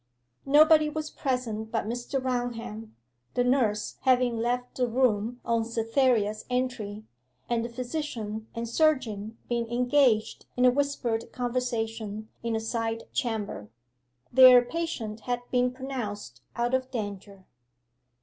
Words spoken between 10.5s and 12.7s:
in a whispered conversation in a